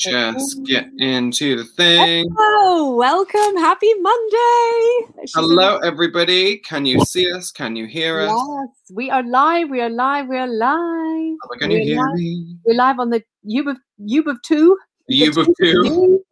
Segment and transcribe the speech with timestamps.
[0.00, 2.26] just get into the thing.
[2.38, 3.56] Oh, welcome.
[3.56, 5.22] Happy Monday.
[5.22, 6.58] She's Hello, everybody.
[6.58, 7.50] Can you see us?
[7.50, 8.30] Can you hear us?
[8.30, 9.68] Yes, we are live.
[9.68, 10.28] We are live.
[10.28, 11.36] We are live.
[11.50, 12.14] Are can you hear live.
[12.14, 12.56] me?
[12.64, 14.78] We're live on the Ube of Ube of Two.
[15.08, 16.24] You of two.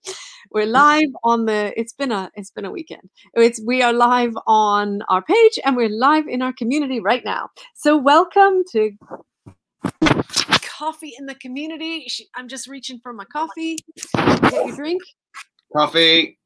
[0.51, 1.75] We're live on the.
[1.77, 2.31] It's been a.
[2.35, 3.11] It's been a weekend.
[3.35, 7.51] It's we are live on our page and we're live in our community right now.
[7.75, 8.93] So welcome to
[10.79, 12.05] coffee in the community.
[12.09, 13.77] Sh- I'm just reaching for my coffee.
[14.15, 15.03] Get your drink.
[15.77, 16.39] Coffee.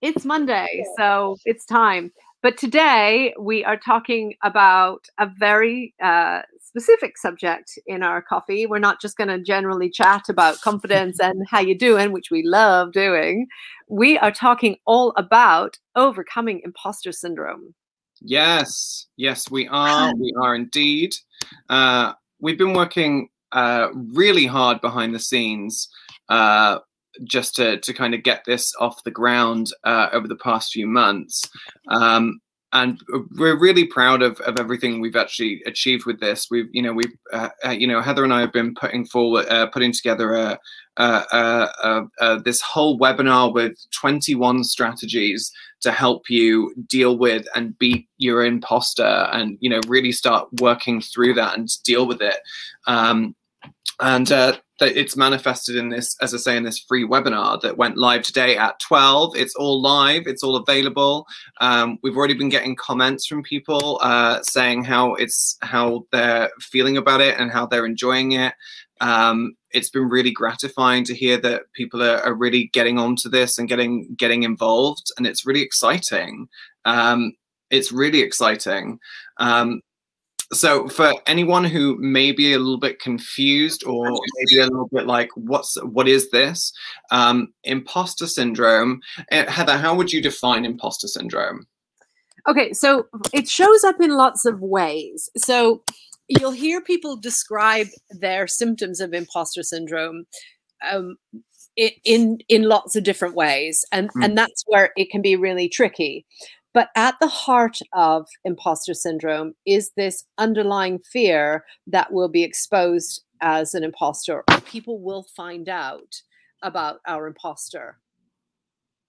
[0.00, 2.12] It's Monday, so it's time.
[2.40, 8.64] But today we are talking about a very uh, specific subject in our coffee.
[8.64, 12.44] We're not just going to generally chat about confidence and how you're doing, which we
[12.44, 13.48] love doing.
[13.88, 17.74] We are talking all about overcoming imposter syndrome.
[18.20, 20.14] Yes, yes, we are.
[20.14, 21.16] We are indeed.
[21.68, 25.88] Uh, we've been working uh, really hard behind the scenes
[26.28, 26.78] uh,
[27.24, 30.86] just to, to kind of get this off the ground uh, over the past few
[30.86, 31.42] months.
[31.88, 33.00] Um, and
[33.38, 36.48] we're really proud of, of everything we've actually achieved with this.
[36.50, 39.48] We've, you know, we've, uh, uh, you know, Heather and I have been putting forward,
[39.48, 40.58] uh, putting together a,
[42.44, 49.28] this whole webinar with 21 strategies to help you deal with and beat your imposter
[49.32, 52.38] and you know really start working through that and deal with it
[52.86, 53.34] um,
[54.00, 57.96] and uh, it's manifested in this as i say in this free webinar that went
[57.96, 60.26] live today at 12 it's all live.
[60.26, 61.26] It's all available.
[61.60, 66.96] Um, we've already been getting comments from people uh, saying how it's how they're feeling
[66.96, 68.54] about it and how they're enjoying it.
[69.00, 73.58] Um, it's been really gratifying to hear that people are, are really getting onto this
[73.58, 76.48] and getting getting involved and it's really exciting.
[76.84, 77.32] Um,
[77.70, 78.98] it's really exciting.
[79.38, 79.82] Um,
[80.52, 85.06] so for anyone who may be a little bit confused or maybe a little bit
[85.06, 86.72] like what's what is this
[87.10, 91.66] um, imposter syndrome uh, heather how would you define imposter syndrome
[92.48, 95.28] Okay, so it shows up in lots of ways.
[95.36, 95.82] So
[96.28, 100.24] you'll hear people describe their symptoms of imposter syndrome
[100.90, 101.16] um,
[101.76, 104.24] in in lots of different ways, and Mm.
[104.24, 106.24] and that's where it can be really tricky.
[106.78, 113.24] But at the heart of imposter syndrome is this underlying fear that we'll be exposed
[113.40, 116.22] as an imposter, or people will find out
[116.62, 117.98] about our imposter.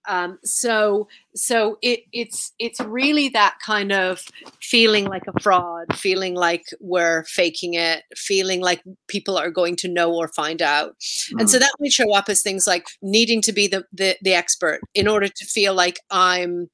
[0.08, 4.24] Um, so so it it's it's really that kind of
[4.60, 9.88] feeling like a fraud feeling like we're faking it feeling like people are going to
[9.88, 10.96] know or find out.
[11.38, 14.34] And so that would show up as things like needing to be the the, the
[14.34, 16.68] expert in order to feel like i'm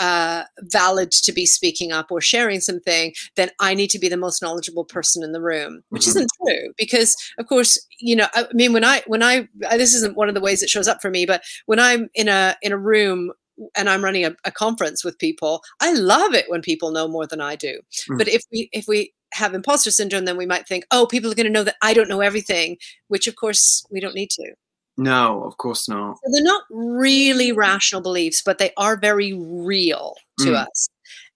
[0.00, 4.16] uh, valid to be speaking up or sharing something, then I need to be the
[4.16, 6.08] most knowledgeable person in the room, which Mhm.
[6.08, 9.94] isn't true because, of course, you know, I mean, when I when I uh, this
[9.94, 12.56] isn't one of the ways it shows up for me, but when I'm in a
[12.62, 13.32] in a room
[13.76, 17.26] and I'm running a, a conference with people, I love it when people know more
[17.26, 17.78] than I do.
[18.10, 18.18] Mm.
[18.18, 21.34] But if we if we have imposter syndrome, then we might think, oh, people are
[21.36, 22.78] going to know that I don't know everything,
[23.08, 24.54] which of course we don't need to.
[25.00, 30.14] No of course not So they're not really rational beliefs, but they are very real
[30.40, 30.66] to Mm.
[30.66, 30.88] us.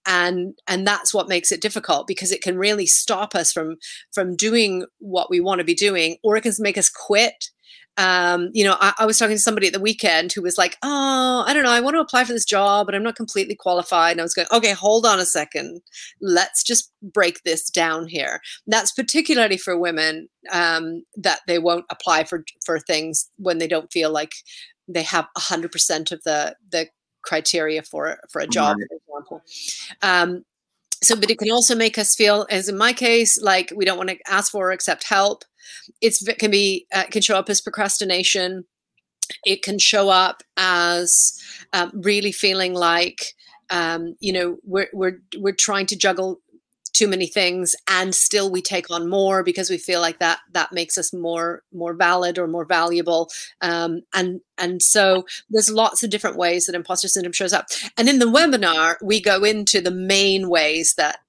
[0.07, 3.77] And and that's what makes it difficult because it can really stop us from
[4.13, 7.49] from doing what we want to be doing, or it can make us quit.
[7.97, 10.77] Um, you know, I, I was talking to somebody at the weekend who was like,
[10.83, 13.55] "Oh, I don't know, I want to apply for this job, but I'm not completely
[13.55, 15.81] qualified." And I was going, "Okay, hold on a second.
[16.21, 22.25] Let's just break this down here." That's particularly for women um, that they won't apply
[22.25, 24.33] for for things when they don't feel like
[24.87, 26.87] they have 100% of the the
[27.23, 28.87] criteria for for a job Right.
[28.87, 29.41] for example
[30.03, 30.45] um
[31.05, 33.97] so but it can also make us feel as in my case like we don't
[33.97, 35.43] want to ask for or accept help.
[36.01, 38.65] It's it can be uh, can show up as procrastination.
[39.45, 41.11] It can show up as
[41.73, 43.33] um, really feeling like
[43.69, 46.39] um, you know we're we're we're trying to juggle
[46.95, 50.71] too many things and still we take on more because we feel like that that
[50.71, 53.29] makes us more more valid or more valuable.
[53.61, 57.67] Um, and and so there's lots of different ways that imposter syndrome shows up.
[57.97, 61.19] And in the webinar we go into the main ways that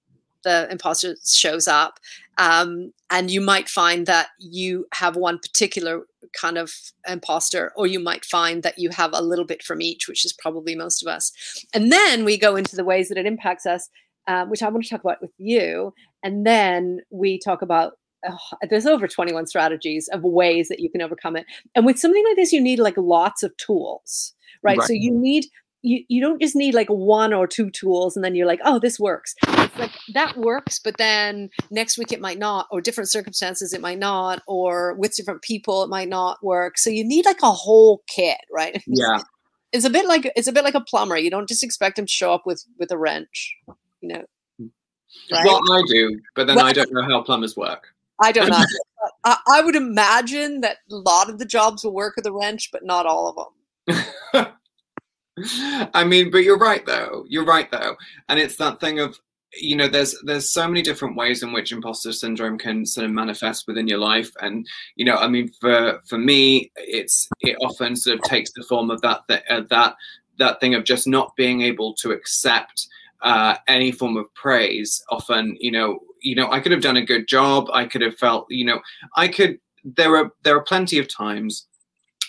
[0.45, 1.99] the imposter shows up.
[2.39, 6.03] Um, and you might find that you have one particular
[6.33, 6.71] kind of
[7.09, 10.33] imposter or you might find that you have a little bit from each which is
[10.33, 11.33] probably most of us.
[11.75, 13.89] And then we go into the ways that it impacts us
[14.27, 15.93] um, which I want to talk about with you.
[16.23, 17.95] And then we talk about
[18.29, 18.39] oh,
[18.69, 21.47] there's over 21 strategies of ways that you can overcome it.
[21.75, 24.81] And with something like this, you need like lots of tools, right?
[24.83, 25.47] So you need
[25.83, 28.81] you, you don't just need like one or two tools and then you're like oh
[28.81, 33.09] this works it's like that works but then next week it might not or different
[33.09, 37.25] circumstances it might not or with different people it might not work so you need
[37.25, 39.21] like a whole kit right yeah
[39.73, 42.07] it's a bit like it's a bit like a plumber you don't just expect him
[42.07, 43.55] to show up with with a wrench
[44.07, 44.25] know
[45.33, 45.45] right?
[45.45, 47.89] well i do but then well, i don't know how plumbers work.
[48.19, 48.65] I don't know.
[49.25, 52.71] I, I would imagine that a lot of the jobs will work with a wrench
[52.73, 53.57] but not all of them
[55.93, 57.27] I mean, but you're right though.
[57.29, 57.97] You're right though,
[58.29, 59.19] and it's that thing of
[59.53, 63.13] you know there's there's so many different ways in which imposter syndrome can sort of
[63.13, 64.31] manifest within your life.
[64.41, 64.67] And
[64.97, 68.91] you know i mean for for me it's it often sort of takes the form
[68.91, 69.97] of that th- uh, that
[70.39, 72.89] that thing of just not being able to accept
[73.23, 75.03] uh, any form of praise.
[75.11, 77.69] Often you know you know i could have done a good job.
[77.73, 78.81] I could have felt you know
[79.17, 81.67] i could there are there are plenty of times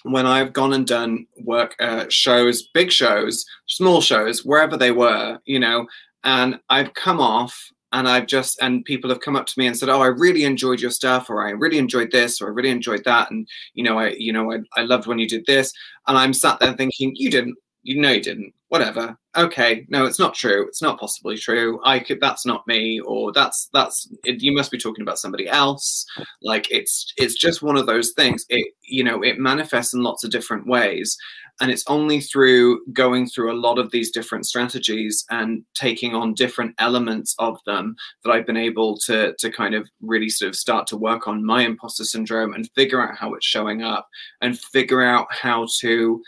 [0.04, 5.40] when I've gone and done work uh, shows, big shows, small shows, wherever they were,
[5.46, 5.88] you know,
[6.24, 9.78] and I've come off and I've just and people have come up to me and
[9.78, 12.70] said, "Oh, I really enjoyed your stuff," or "I really enjoyed this," or "I really
[12.70, 15.72] enjoyed that," and you know, I you know, I, I loved when you did this,
[16.08, 17.56] and I'm sat there thinking, "You didn't,
[17.88, 19.18] you know, you didn't." whatever.
[19.36, 19.86] Okay.
[19.90, 20.66] No it's not true.
[20.68, 21.80] It's not possibly true.
[21.86, 25.48] I could that's not me or that's that's it, you must be talking about somebody
[25.48, 26.06] else.
[26.42, 28.46] Like it's it's just one of those things.
[28.50, 31.18] It you know it manifests in lots of different ways
[31.60, 36.36] and it's only through going through a lot of these different strategies and taking on
[36.36, 40.56] different elements of them that i've been able to to kind of really sort of
[40.56, 44.08] start to work on my imposter syndrome and figure out how it's showing up
[44.42, 46.22] and figure out how to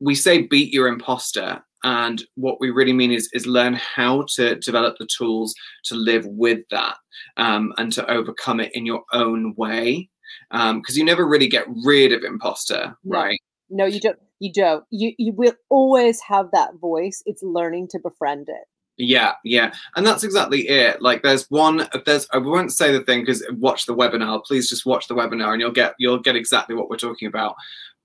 [0.00, 4.56] we say beat your imposter and what we really mean is is learn how to
[4.56, 5.54] develop the tools
[5.84, 6.96] to live with that
[7.36, 10.08] um, and to overcome it in your own way
[10.50, 13.18] because um, you never really get rid of imposter no.
[13.18, 13.40] right?
[13.70, 14.84] No you don't you don't.
[14.90, 17.22] You you will always have that voice.
[17.26, 18.64] It's learning to befriend it.
[18.98, 19.72] Yeah yeah.
[19.94, 21.02] And that's exactly it.
[21.02, 24.44] Like there's one there's i won't say the thing because watch the webinar.
[24.44, 27.54] Please just watch the webinar and you'll get you'll get exactly what we're talking about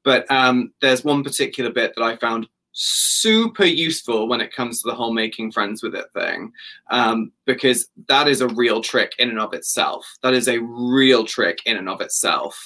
[0.04, 4.90] but um, there's one particular bit that I found super useful when it comes to
[4.90, 6.52] the whole making friends with it thing
[6.90, 10.06] um, because that is a real trick in and of itself.
[10.24, 12.58] That is a real trick in and of itself.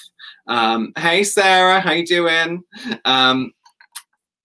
[0.47, 2.63] Um, hey sarah how you doing?
[3.03, 3.51] Um,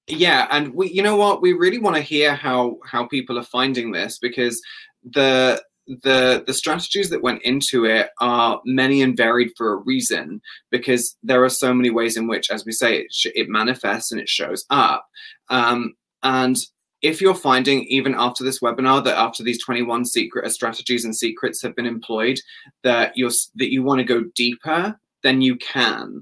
[0.06, 1.42] yeah and we you know what?
[1.42, 4.60] We really want to hear how how people are finding this because
[5.04, 5.62] the
[6.02, 10.40] the the strategies that went into it are many and varied for a reason
[10.70, 14.12] because there are so many ways in which as we say it, sh- it manifests
[14.12, 15.06] and it shows up.
[15.48, 16.56] Um, and
[17.02, 21.16] if you're finding even after this webinar that after these 21 secret uh, strategies and
[21.16, 22.38] secrets have been employed
[22.84, 26.20] that you're that you want to go deeper then you can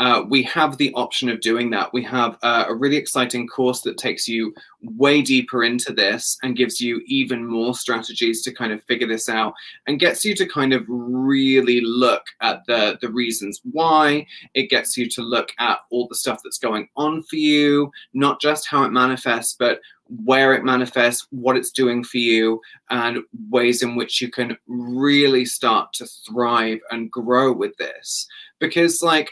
[0.00, 1.92] uh, we have the option of doing that.
[1.92, 6.56] We have uh, a really exciting course that takes you way deeper into this and
[6.56, 9.52] gives you even more strategies to kind of figure this out
[9.86, 14.26] and gets you to kind of really look at the, the reasons why.
[14.54, 18.40] It gets you to look at all the stuff that's going on for you, not
[18.40, 19.80] just how it manifests, but
[20.24, 22.58] where it manifests, what it's doing for you,
[22.88, 23.18] and
[23.50, 28.26] ways in which you can really start to thrive and grow with this.
[28.58, 29.30] Because, like,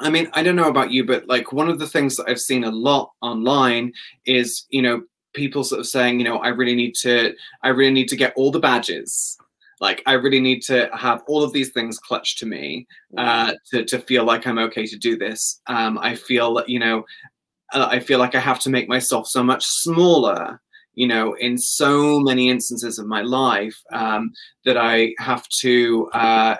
[0.00, 2.40] I mean, I don't know about you, but like one of the things that I've
[2.40, 3.92] seen a lot online
[4.26, 5.02] is, you know,
[5.32, 8.32] people sort of saying, you know, I really need to, I really need to get
[8.36, 9.36] all the badges.
[9.80, 12.86] Like, I really need to have all of these things clutched to me
[13.16, 15.60] uh, to, to feel like I'm okay to do this.
[15.68, 17.04] Um, I feel you know,
[17.72, 20.60] uh, I feel like I have to make myself so much smaller
[20.94, 24.32] you know, in so many instances of my life um,
[24.64, 26.56] that I have to uh,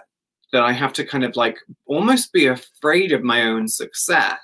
[0.53, 4.39] that I have to kind of like almost be afraid of my own success.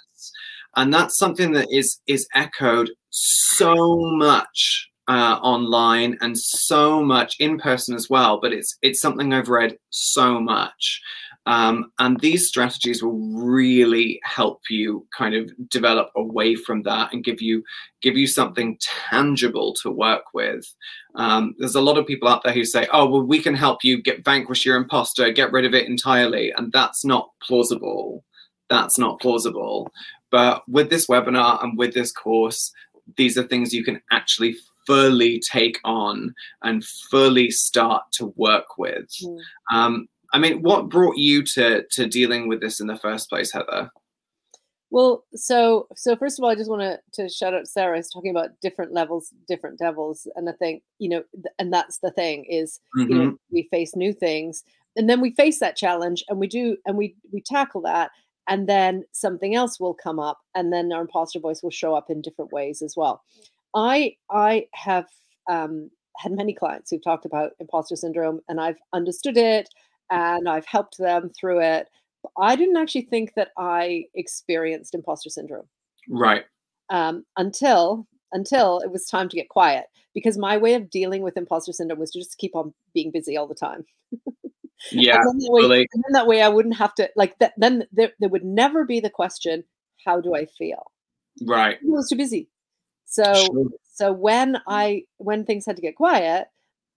[0.77, 7.59] And that's something that is is echoed so much uh, online and so much in
[7.59, 8.41] person as well.
[8.41, 11.01] But it's it's something I've read so much.
[11.47, 17.25] Um, and these strategies will really help you kind of develop away from that and
[17.25, 17.63] give you
[18.03, 20.65] give you something tangible to work with.
[21.15, 23.85] Um, there's a lot of people out there who say, "Oh, well, we can help
[23.85, 28.25] you get vanquish your imposter, get rid of it entirely," and that's not plausible.
[28.69, 29.93] That's not plausible.
[30.33, 32.73] But with this webinar and with this course,
[33.17, 39.09] these are things you can actually fully take on and fully start to work with.
[39.23, 39.39] Mm.
[39.73, 43.53] Um, I mean, what brought you to to dealing with this in the first place,
[43.53, 43.91] Heather?
[44.91, 48.11] Well, so so first of all, I just want to to shout out Sarah is
[48.11, 51.25] talking about different levels, different devils, and I think you know,
[51.59, 53.11] and that's the thing is mm-hmm.
[53.11, 53.37] you know mm-hmm.
[53.51, 54.63] we face new things,
[54.97, 58.11] and then we face that challenge, and we do, and we we tackle that,
[58.49, 62.11] and then something else will come up and then our imposter voice will show up
[62.11, 63.23] in different ways as well
[63.75, 65.07] i i have
[65.49, 69.69] um, had many clients who've talked about imposter syndrome and i've understood it
[70.11, 71.89] and i've helped them through it
[72.39, 75.67] i didn't actually think that i experienced imposter syndrome
[76.09, 76.45] right
[76.89, 81.37] um, until until it was time to get quiet because my way of dealing with
[81.37, 83.85] imposter syndrome was to just keep on being busy all the time
[84.93, 85.89] yeah and then, that way, totally.
[85.93, 87.55] and then that way I wouldn't have to like that.
[87.57, 89.65] Then there, there would never be the question,
[90.05, 90.91] "How do I feel?"
[91.47, 92.49] right I was too busy.
[93.07, 93.65] So Sure.
[93.85, 96.49] so when I when things had to get quiet,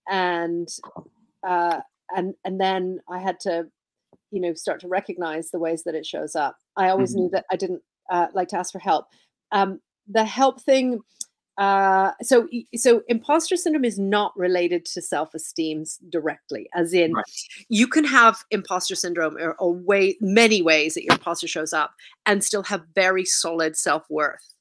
[0.08, 0.68] and
[1.46, 1.80] uh,
[2.16, 3.66] and and then I had to,
[4.30, 6.56] you know, start to recognize the ways that it shows up.
[6.76, 9.06] I always knew that I didn't uh, like to ask for help.
[9.52, 11.00] Um, the help thing.
[11.58, 17.24] Uh, so so imposter syndrome is not related to self-esteem directly, as in Right.
[17.68, 21.92] you can have imposter syndrome or, or way many ways that your imposter shows up
[22.24, 24.54] and still have very solid self-worth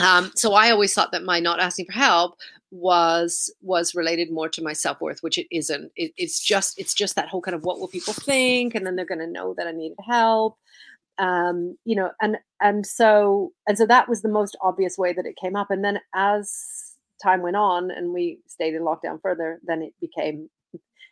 [0.00, 2.38] um, so i always thought that my not asking for help
[2.70, 5.90] was was related more to my self-worth which it isn't.
[5.96, 8.96] It, it's just it's just that whole kind of what will people think and then
[8.96, 10.56] they're going to know that i needed help.
[11.18, 15.26] Um, you know and and so and so that was the most obvious way that
[15.26, 15.70] it came up.
[15.70, 20.48] And then as time went on and we stayed in lockdown further then it became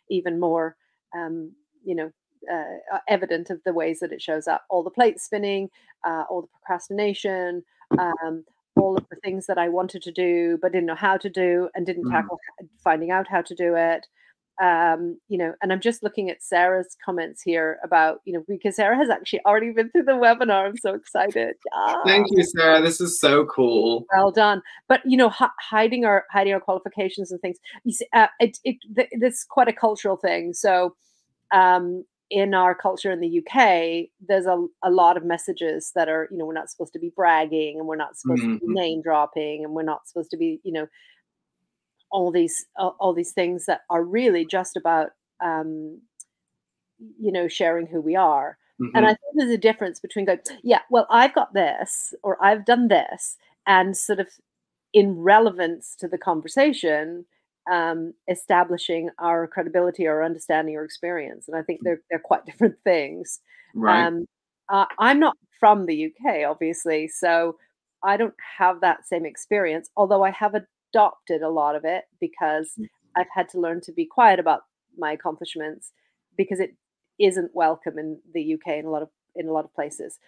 [0.09, 0.75] even more
[1.15, 1.51] um,
[1.83, 2.11] you know
[2.49, 4.63] uh, uh, evident of the ways that it shows up.
[4.69, 5.69] All the plate spinning
[6.05, 7.63] uh, all the procrastination
[7.97, 8.45] um,
[8.75, 11.69] all of the things that i wanted to do but didn't know how to do
[11.75, 12.11] and didn't Mhm.
[12.11, 12.39] tackle
[12.83, 14.05] finding out how to do it
[14.61, 18.75] um, you know, and I'm just looking at Sarah's comments here about, you know, because
[18.75, 20.67] Sarah has actually already been through the webinar.
[20.67, 21.55] I'm so excited.
[22.05, 24.61] thank Ah, you sarah this is so cool Well done.
[24.89, 27.57] But you know, hi- hiding our hiding our qualifications and things.
[27.85, 30.51] You see, uh, it it th- this is quite a cultural thing.
[30.53, 30.93] So,
[31.53, 36.27] um, in our culture in the UK, there's a, a lot of messages that are,
[36.31, 38.73] you know, we're not supposed to be bragging and we're not supposed to be Mhm.
[38.73, 40.87] name dropping and we're not supposed to be, you know,
[42.11, 45.11] all these all, all these things that are really just about
[45.43, 46.01] um,
[47.17, 48.57] you know sharing who we are
[48.93, 49.09] and Mhm.
[49.09, 52.87] i think there's a difference between going yeah well i've got this or i've done
[52.87, 54.27] this and sort of
[54.93, 57.25] in relevance to the conversation
[57.71, 62.75] um, establishing our credibility or understanding or experience and i think they're, they're quite different
[62.83, 63.39] things
[63.73, 64.25] right um,
[64.69, 67.57] uh, I'm not from the UK, obviously, so
[68.03, 69.89] I don't have that same experience.
[69.97, 72.73] Although I have adopted a lot of it because
[73.17, 74.61] I've had to learn to be quiet about
[74.97, 75.91] my accomplishments
[76.37, 76.75] because it
[77.19, 80.19] isn't welcome in the UK in a lot of in a lot of places.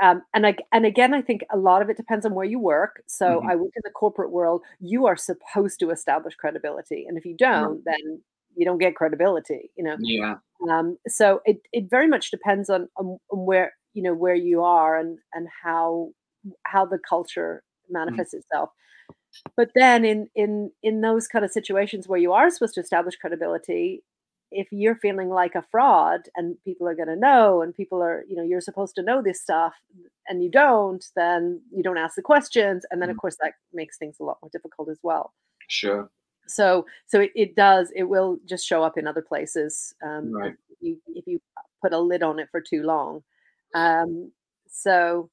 [0.00, 2.58] Um, and I, and again, I think a lot of it depends on where you
[2.58, 3.02] work.
[3.06, 3.50] So Mhm.
[3.50, 4.62] I work in the corporate world.
[4.78, 8.22] You are supposed to establish credibility, and if you don't, then
[8.54, 9.70] you don't get credibility.
[9.76, 10.36] You know, yeah
[10.70, 14.62] um, so it, it very much depends on, on, on where you know where you
[14.62, 16.10] are and and how
[16.64, 18.70] how the culture manifests itself
[19.56, 23.16] but then in in in those kind of situations where you are supposed to establish
[23.16, 24.02] credibility
[24.56, 28.24] if you're feeling like a fraud and people are going to know and people are
[28.28, 29.74] you know you're supposed to know this stuff
[30.28, 33.20] and you don't then you don't ask the questions and then of Mm.
[33.20, 35.34] course that makes things a lot more difficult as well
[35.68, 36.10] sure
[36.48, 40.54] so so it, it does it will just show up in other places um Right.
[40.70, 41.40] if you if you
[41.82, 43.22] put a lid on it for too long
[43.74, 44.30] um
[44.68, 45.28] so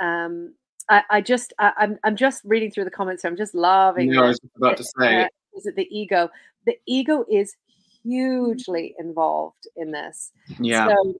[0.00, 0.54] um
[0.88, 3.30] i i just I, i'm i'm just reading through the comments here.
[3.30, 6.30] i'm just loving no, i was about to say Uh, is it the ego
[6.66, 7.54] the ego is
[8.02, 10.32] hugely involved in this.
[10.58, 10.88] Yeah.
[10.88, 11.14] So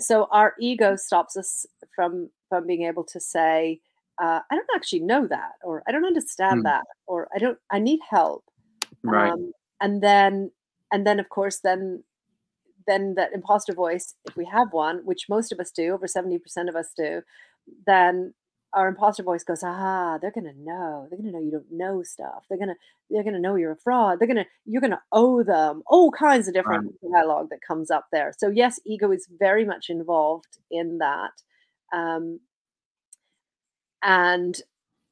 [0.00, 3.80] so our ego stops us from from being able to say
[4.22, 6.64] uh, i don't actually know that or i don't understand Hmm.
[6.64, 8.44] that or i don't i need help.
[9.02, 9.30] Right.
[9.32, 10.50] Um, and then
[10.92, 12.02] and then of course then
[12.86, 16.40] then that imposter voice if we have one which most of us do over 70%
[16.68, 17.22] of us do
[17.86, 18.34] then
[18.74, 22.44] our imposter voice goes ah they're gonna know they're gonna know you don't know stuff
[22.48, 22.74] they're gonna
[23.10, 26.54] they're gonna know you're a fraud they're gonna you're gonna owe them all kinds of
[26.54, 31.32] different dialogue that comes up there so yes ego is very much involved in that
[31.92, 32.40] um,
[34.02, 34.60] and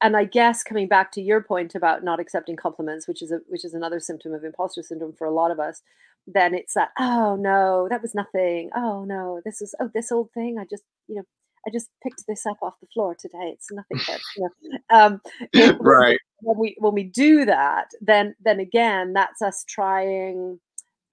[0.02, 3.40] and I guess coming back to your point about not accepting compliments, which is a
[3.48, 5.82] which is another symptom of imposter syndrome for a lot of us,
[6.26, 8.70] then it's that oh no, that was nothing.
[8.75, 10.58] Oh no, this is oh this old thing.
[10.58, 11.25] I just you know
[11.66, 13.50] I just picked this up off the floor today.
[13.52, 13.99] It's nothing.
[14.06, 15.20] But, you know, um,
[15.52, 20.61] it- right when we when we do that, then then again, that's us trying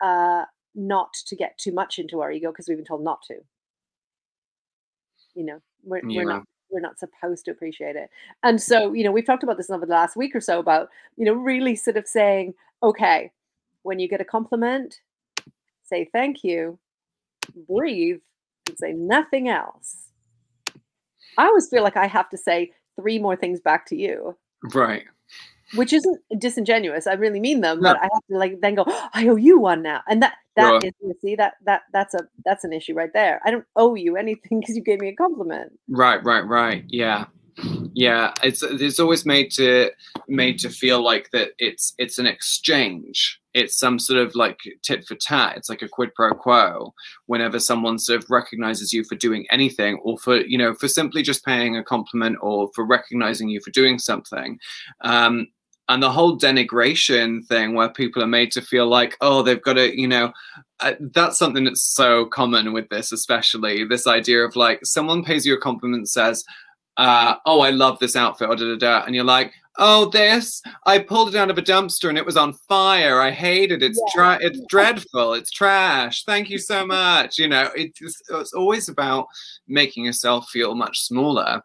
[0.01, 0.43] uh,
[0.75, 3.35] not to get too much into our ego because we've been told not to.
[5.35, 8.09] You know, we're, we're not we're not supposed to appreciate it.
[8.43, 10.89] And so, you know, we've talked about this over the last week or so about,
[11.17, 13.31] you know, really sort of saying, okay,
[13.83, 14.99] when you get a compliment,
[15.83, 16.79] say thank you,
[17.69, 18.19] breathe,
[18.67, 20.02] and say nothing else,
[21.37, 24.37] I always feel like I have to say three more things back to you.
[24.73, 25.03] Right.
[25.75, 27.07] Which isn't disingenuous.
[27.07, 27.93] I really mean them, no.
[27.93, 30.01] but I have to like then go, oh, I owe you one now.
[30.07, 33.41] And that that is you see that that that's a that's an issue right there.
[33.43, 35.71] I don't owe you anything because you gave me a compliment.
[35.87, 36.85] Right, right, right.
[36.87, 37.25] Yeah
[37.93, 39.89] yeah it's it's always made to
[40.27, 45.05] made to feel like that it's it's an exchange it's some sort of like tit
[45.05, 46.93] for tat it's like a quid pro quo
[47.27, 51.21] whenever someone sort of recognizes you for doing anything or for you know for simply
[51.21, 54.57] just paying a compliment or for recognizing you for doing something
[55.01, 55.47] um
[55.89, 59.73] and the whole denigration thing where people are made to feel like oh they've got
[59.73, 60.31] to you know
[60.79, 65.45] uh, that's something that's so common with this especially this idea of like someone pays
[65.45, 66.43] you a compliment says
[66.97, 69.05] uh, oh, I love this outfit, or da, da, da.
[69.05, 72.37] and you're like, oh, this, I pulled it out of a dumpster and it was
[72.37, 73.19] on fire.
[73.19, 73.83] I hate it.
[73.83, 74.13] It's yeah.
[74.15, 75.33] dry, it's dreadful.
[75.33, 76.23] It's trash.
[76.23, 77.37] Thank you so much.
[77.37, 79.27] You know, it's, it's always about
[79.67, 81.61] making yourself feel much smaller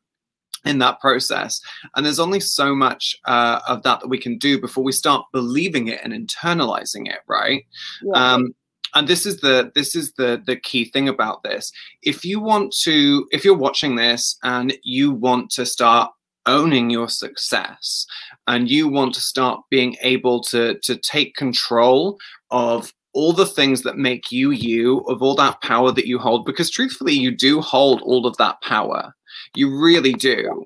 [0.64, 1.60] in that process.
[1.94, 5.26] And there's only so much uh, of that that we can do before we start
[5.32, 7.64] believing it and internalizing it, right?
[8.02, 8.12] Yeah.
[8.34, 8.54] Um,
[8.94, 11.70] and this is the this is the the key thing about this
[12.02, 16.10] if you want to if you're watching this and you want to start
[16.48, 18.06] owning your success
[18.46, 22.18] and you want to start being able to to take control
[22.50, 26.44] of all the things that make you you of all that power that you hold
[26.44, 29.14] because truthfully you do hold all of that power.
[29.54, 30.64] You really do.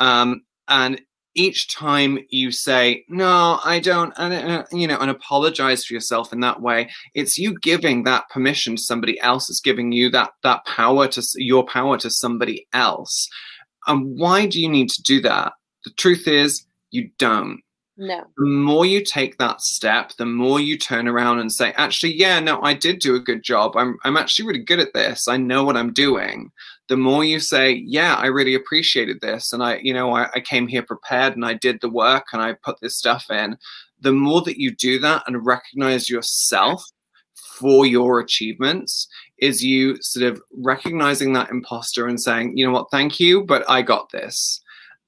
[0.00, 1.00] Um, and
[1.36, 6.38] each time you say no i don't, and you know and apologize for yourself in
[6.38, 9.50] that way it's you giving that permission to somebody else.
[9.50, 13.28] It's giving you that that power to your power to somebody else
[13.86, 15.52] and why do you need to do that
[15.84, 17.60] the truth is you don't
[17.96, 18.24] no.
[18.38, 22.40] The more you take that step, the more you turn around and say, actually, yeah,
[22.40, 23.76] no, I did do a good job.
[23.76, 25.28] I'm I'm actually really good at this.
[25.28, 26.50] I know what I'm doing
[26.88, 29.52] the more you say, yeah, I really appreciated this.
[29.52, 32.42] And I, you know, I, I, came here prepared and I did the work and
[32.42, 33.56] I put this stuff in.
[34.00, 36.84] The more that you do that and recognize yourself
[37.58, 42.90] for your achievements, is you sort of recognizing that imposter and saying, you know what,
[42.90, 44.60] thank you, but I got this.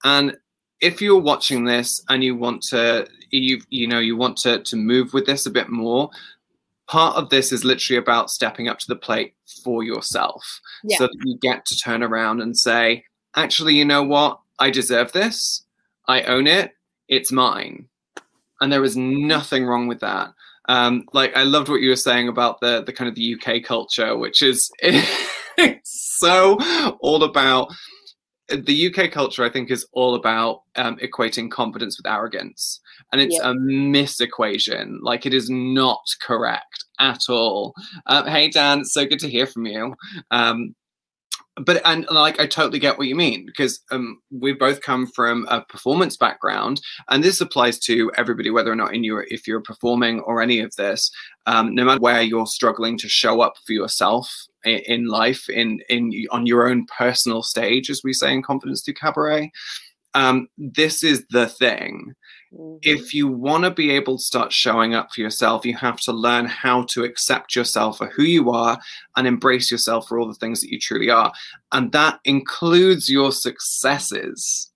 [0.04, 0.36] And
[0.80, 4.76] if you're watching this and you want to, you you know, you want to to
[4.76, 6.10] move with this a bit more,
[6.86, 9.34] part of this is literally about stepping up to the plate
[9.64, 10.98] for yourself yeah.
[10.98, 13.04] so that you get to turn around and say
[13.36, 14.40] actually you know what?
[14.58, 15.64] I deserve this.
[16.08, 16.72] I own it.
[17.08, 17.88] It's mine.
[18.60, 20.32] And there is nothing wrong with that
[20.68, 23.62] um, like i loved what you were saying about the the kind of the uk
[23.64, 26.58] culture which is it's so
[27.00, 27.72] all about
[28.48, 32.80] the UK culture, I think, is all about um, equating confidence with arrogance.
[33.12, 33.50] And it's yeah.
[33.50, 35.00] a misequation.
[35.02, 37.74] Like, it is not correct at all.
[38.06, 39.94] Uh, hey, Dan, so good to hear from you.
[40.30, 40.74] Um,
[41.64, 45.46] but and like I totally get what you mean because um, we both come from
[45.48, 49.62] a performance background, and this applies to everybody, whether or not in your if you're
[49.62, 51.10] performing or any of this.
[51.46, 54.30] Um, no matter where you're struggling to show up for yourself
[54.64, 58.82] in, in life, in in on your own personal stage, as we say in Confidence
[58.82, 59.50] Through Cabaret,
[60.16, 62.14] um, this is the thing
[62.56, 62.76] Mm-hmm.
[62.82, 66.12] If you want to be able to start showing up for yourself, you have to
[66.12, 68.78] learn how to accept yourself for who you are
[69.16, 71.32] and embrace yourself for all the things that you truly are.
[71.72, 74.70] And that includes your successes.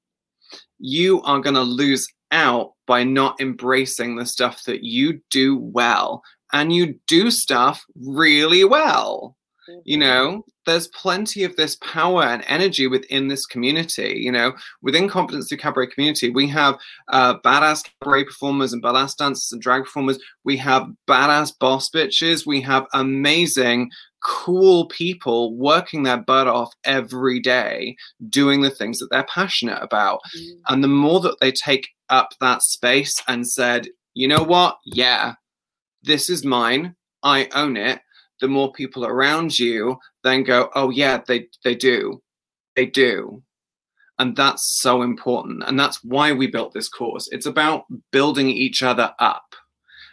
[0.78, 6.22] You are going to lose out by not embracing the stuff that you do well.
[6.52, 9.36] And you do stuff really well
[9.84, 14.20] you know there's plenty of this power and energy within this community.
[14.20, 14.52] You know
[14.82, 16.78] within confidence through cabaret community we have
[17.08, 20.18] uh, badass cabaret performers and badass dancers and drag performers.
[20.44, 22.46] We have badass boss bitches.
[22.46, 23.90] We have amazing
[24.22, 27.96] cool people working their butt off every day
[28.28, 30.20] doing the things that they're passionate about.
[30.36, 30.60] Mm.
[30.68, 34.78] and the more that they take up that space and said you know what?
[34.84, 35.34] Yeah
[36.02, 36.94] this is mine.
[37.22, 38.00] I own it
[38.40, 42.22] the more people around you then go, oh yeah, they they do,
[42.76, 43.42] they do,
[44.18, 47.28] and that's so important, and that's why we built this course.
[47.32, 49.54] It's about building each other up.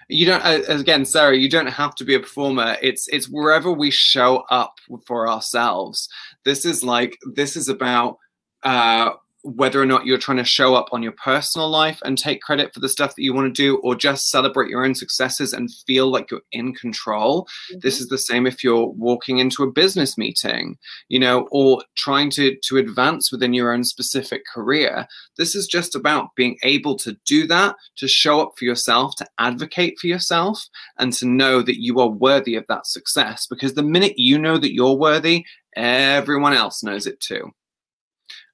[0.10, 2.78] You don't, again, Sarah, you don't have to be a performer.
[2.82, 6.08] It's it's wherever we show up for ourselves.
[6.46, 8.18] This is like this is about
[8.64, 9.12] uh,
[9.44, 12.74] whether or not you're trying to show up on your personal life and take credit
[12.74, 15.74] for the stuff that you want to do or just celebrate your own successes and
[15.86, 17.80] feel like you're in control mm-hmm.
[17.80, 22.30] this is the same if you're walking into a business meeting you know or trying
[22.30, 27.16] to to advance within your own specific career this is just about being able to
[27.26, 31.82] do that to show up for yourself to advocate for yourself and to know that
[31.82, 35.46] you are worthy of that success because the minute you know that you're worthy
[35.76, 37.52] everyone else knows it too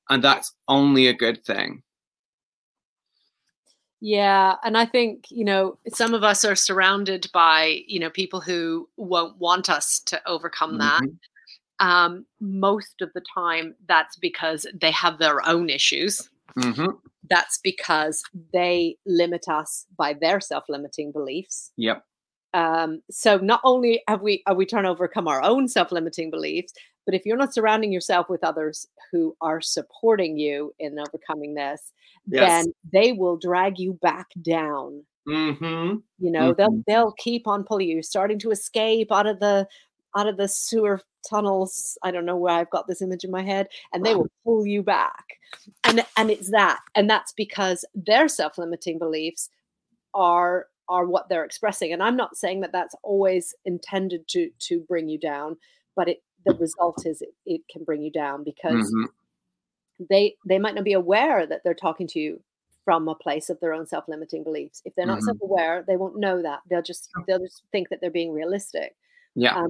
[0.10, 1.84] and that's only a good thing.
[4.06, 8.42] Yeah and i think you know some of us are surrounded by you know people
[8.42, 11.06] who won't want us to overcome mm-hmm.
[11.06, 11.10] that
[11.80, 16.30] um, most of the time that's because they have their own issues.
[16.58, 16.98] Mm-hmm.
[17.32, 18.22] that's because
[18.54, 21.72] they limit us by their self-limiting beliefs.
[21.78, 22.04] Yep.
[22.54, 26.74] Um, so not only have we have we trying to overcome our own self-limiting beliefs
[27.06, 31.92] but if you're not surrounding yourself with others who are supporting you in overcoming this,
[32.28, 32.66] yes.
[32.66, 35.04] then they will drag you back down.
[35.28, 35.98] Mm-hmm.
[36.20, 36.58] You know, mm-hmm.
[36.58, 39.68] they'll they'll keep on pulling you, starting to escape out of the
[40.16, 41.98] out of the sewer tunnels.
[42.04, 44.66] I don't know where I've got this image in my head, and they will pull
[44.66, 45.26] you back.
[45.84, 49.50] And and it's that, and that's because their self-limiting beliefs
[50.14, 51.94] are are what they're expressing.
[51.94, 55.58] And I'm not saying that that's always intended to to bring you down,
[55.96, 59.06] but it the result is it, it can bring you down because mm-hmm.
[60.10, 62.42] they they might not be aware that they're talking to you
[62.86, 65.26] from a place of their own self-limiting beliefs if they're not mm-hmm.
[65.26, 68.96] self-aware they won't know that they'll just they'll just think that they're being realistic
[69.36, 69.70] yeah um,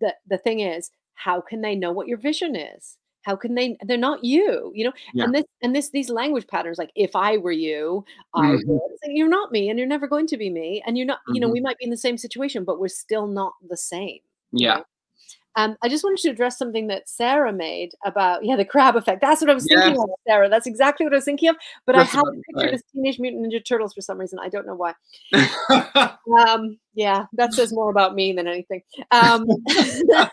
[0.00, 3.76] the the thing is how can they know what your vision is how can they
[3.82, 5.24] they're not you you know yeah.
[5.24, 8.70] and this and this these language patterns like if i were you i mm-hmm.
[8.70, 11.34] would you're not me and you're never going to be me and you're not mm-hmm.
[11.34, 11.64] you know we mm-hmm.
[11.64, 14.20] might be in the same situation but we're still not the same
[14.52, 14.84] yeah know?
[15.58, 19.20] Um, I just wanted to address something that Sarah made about yeah the crab effect.
[19.20, 19.82] That's what I was yes.
[19.82, 20.48] thinking of, Sarah.
[20.48, 21.56] That's exactly what I was thinking of.
[21.84, 24.38] But That's I had a picture of Teenage Mutant Ninja Turtles for some reason.
[24.40, 24.94] I don't know why.
[26.48, 28.82] um, yeah, that says more about me than anything.
[29.10, 29.48] Um,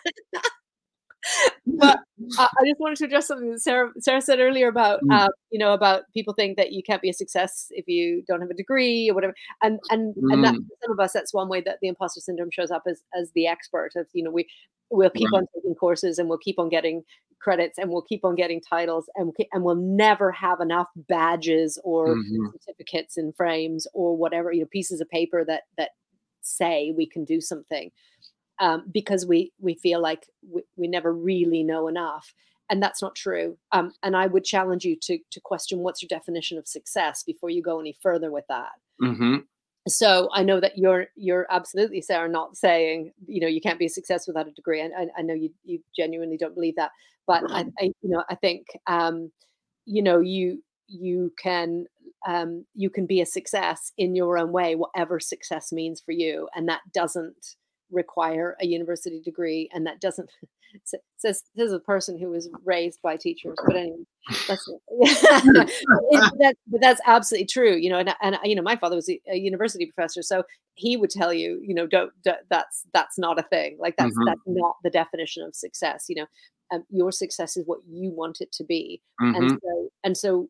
[1.65, 1.99] but
[2.37, 5.11] uh, I just wanted to address something that Sarah Sarah said earlier about mm.
[5.11, 8.41] uh, you know about people think that you can't be a success if you don't
[8.41, 9.33] have a degree or whatever,
[9.63, 10.33] and and mm.
[10.33, 10.67] and that mm.
[10.83, 13.47] some of us that's one way that the imposter syndrome shows up as as the
[13.47, 14.47] expert of you know we
[14.95, 15.39] we'll keep right.
[15.39, 17.03] on taking courses and we'll keep on getting
[17.39, 21.77] credits and we'll keep on getting titles and we'll, and we'll never have enough badges
[21.83, 22.47] or mm-hmm.
[22.53, 25.91] certificates and frames or whatever you know pieces of paper that that
[26.41, 27.91] say we can do something
[28.59, 32.33] um, because we we feel like we, we never really know enough
[32.69, 36.09] and that's not true um, and i would challenge you to to question what's your
[36.09, 39.37] definition of success before you go any further with that mm-hmm.
[39.87, 43.85] So i know that you're you're absolutely sarah not saying you know you can't be
[43.85, 46.91] a success without a degree and I, I, know you you genuinely don't believe that
[47.27, 49.31] but I, I you know i think um
[49.85, 51.85] you know you you can
[52.27, 56.49] um you can be a success in your own way whatever success means for you
[56.55, 57.55] and that doesn't
[57.91, 60.29] require a university degree, and that doesn't
[60.83, 63.55] says this is a person who was raised by teachers.
[63.65, 64.03] But anyway,
[64.47, 67.75] that's that, but that's absolutely true.
[67.75, 70.43] You know, and, and you know, my father was a, a, university professor, so
[70.75, 73.77] he would tell you, you know, don't, don't that's that's not a thing.
[73.79, 74.25] Like that's mm-hmm.
[74.25, 76.05] that's not the definition of success.
[76.09, 76.27] You know,
[76.73, 79.35] um, your success is what you want it to be, mm-hmm.
[79.35, 80.47] and so and so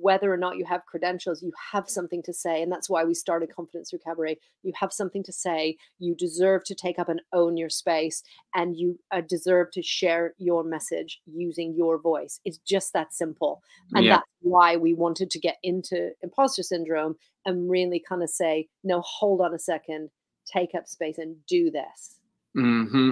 [0.00, 2.62] whether or not you have credentials, you have something to say.
[2.62, 4.38] And that's why we started Confidence Through Cabaret.
[4.62, 5.76] You have something to say.
[5.98, 8.22] You deserve to take up and own your space,
[8.54, 12.40] and you uh, deserve to share your message using your voice.
[12.44, 13.62] It's just that simple.
[13.94, 14.16] And yeah.
[14.16, 19.00] that's why we wanted to get into imposter syndrome and really kind of say, no,
[19.02, 20.10] hold on a second,
[20.52, 22.18] take up space and do this.
[22.56, 23.10] Mm-hmm.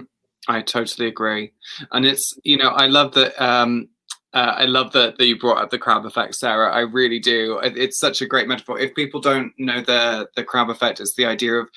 [0.49, 1.53] I totally agree.
[1.93, 3.41] And it's, you know, I love that.
[3.41, 3.89] Um,
[4.35, 6.73] uh, I love that, that you brought up the crab effect, Sarah.
[6.73, 7.59] I really do.
[7.59, 8.79] It, it's such a great metaphor.
[8.79, 11.69] If people don't know the the crab effect, it's the idea of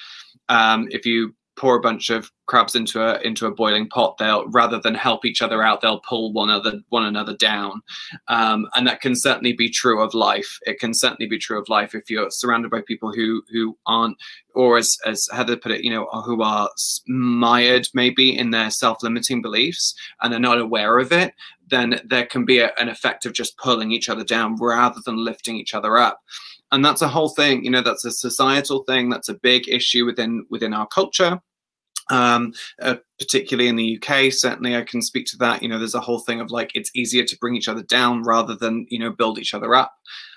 [0.50, 4.48] um, if you pour a bunch of crabs into a into a boiling pot they'll
[4.50, 7.82] rather than help each other out they'll pull one other one another down
[8.28, 11.68] um, and that can certainly be true of life it can certainly be true of
[11.70, 14.18] life if you're surrounded by people who who aren't
[14.54, 16.70] or as as heather put it you know who are
[17.08, 21.34] mired maybe in their self-limiting beliefs and they're not aware of it
[21.70, 25.24] then there can be a, an effect of just pulling each other down rather than
[25.24, 26.20] lifting each other up
[26.72, 30.06] and that's a whole thing you know that's a societal thing that's a big issue
[30.06, 31.40] within within our culture
[32.10, 34.32] um, uh, particularly in the UK.
[34.32, 35.62] Certainly, I can speak to that.
[35.62, 38.24] You know, there's a whole thing of like it's easier to bring each other down
[38.24, 39.94] rather than you know build each other up.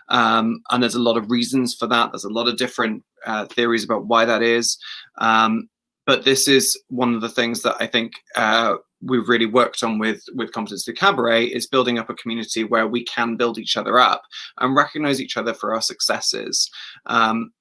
[0.08, 2.10] Um, and there's a lot of reasons for that.
[2.12, 4.78] There's a lot of different uh, theories about why that is.
[5.18, 5.68] Um,
[6.06, 9.98] but this is one of the things that I think uh, we've really worked on
[9.98, 13.76] with with competence competency cabaret is building up a community where we can build each
[13.76, 14.22] other up
[14.58, 16.70] and recognize each other for our successes.
[17.06, 17.52] Um,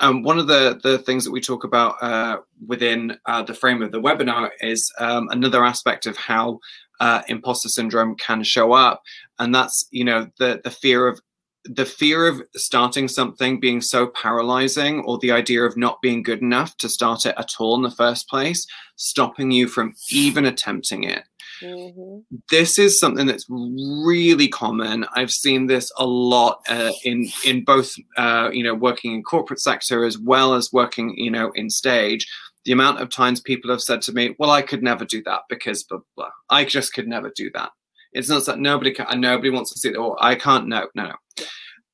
[0.00, 3.82] and one of the the things that we talk about uh, within uh, the frame
[3.82, 6.60] of the webinar is um, another aspect of how
[7.00, 9.02] uh, imposter syndrome can show up,
[9.38, 11.20] and that's you know the the fear of
[11.68, 16.40] the fear of starting something being so paralyzing or the idea of not being good
[16.40, 21.04] enough to start it at all in the first place stopping you from even attempting
[21.04, 21.24] it
[21.62, 22.18] mm-hmm.
[22.50, 27.94] this is something that's really common i've seen this a lot uh, in in both
[28.16, 32.26] uh, you know working in corporate sector as well as working you know in stage
[32.64, 35.42] the amount of times people have said to me well i could never do that
[35.48, 36.30] because blah, blah.
[36.50, 37.70] i just could never do that
[38.12, 40.68] it's not that nobody can, nobody wants to see it, or I can't.
[40.68, 41.14] No, no, no.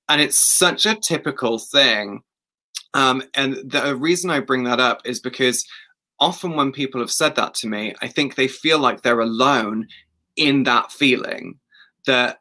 [0.08, 2.22] And it's such a typical thing.
[2.92, 5.66] Um, and the reason I bring that up is because
[6.20, 9.88] often when people have said that to me, I think they feel like they're alone
[10.36, 11.58] in that feeling
[12.06, 12.40] that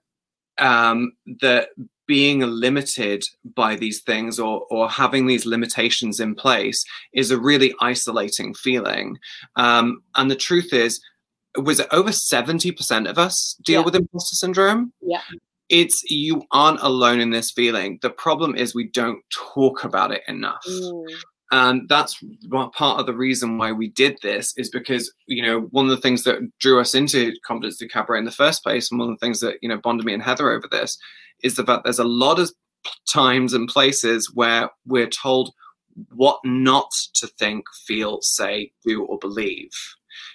[0.60, 1.70] um, that
[2.06, 3.24] being limited
[3.56, 6.84] by these things or or having these limitations in place
[7.14, 9.18] is a really isolating feeling.
[9.56, 11.02] Um, and the truth is,
[11.58, 13.86] was it over 70% of us deal yeah.
[13.86, 14.94] with imposter syndrome?
[15.02, 15.22] Yeah.
[15.70, 18.00] It's you aren't alone in this feeling.
[18.02, 20.64] The problem is we don't talk about it enough.
[20.68, 21.06] Mm.
[21.52, 22.20] And that's
[22.74, 26.02] part of the reason why we did this is because, you know, one of the
[26.02, 29.20] things that drew us into Confidence Through Cabaret in the first place, and one of
[29.20, 30.98] the things that, you know, bonded me and Heather over this
[31.44, 32.52] is the fact there's a lot of
[33.08, 35.54] times and places where we're told
[36.16, 39.70] what not to think, feel, say, do, or believe.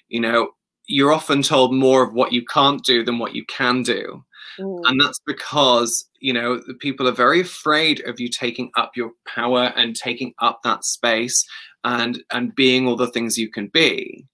[0.09, 0.51] You know,
[0.89, 4.25] you're often told more of what you can't do than what you can do.
[4.59, 4.81] Mm.
[4.87, 9.13] And that's because, you know, the people are very afraid of you taking up your
[9.27, 11.45] power and taking up that space
[11.85, 14.27] and and being all the things you can be.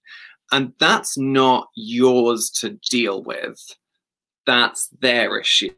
[0.51, 3.59] And that's not yours to deal with.
[4.45, 5.73] That's their issue.